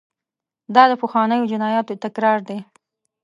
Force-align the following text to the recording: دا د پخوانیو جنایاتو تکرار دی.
دا 0.75 0.83
د 0.91 0.93
پخوانیو 1.01 1.49
جنایاتو 1.51 2.01
تکرار 2.03 2.39
دی. 2.47 2.59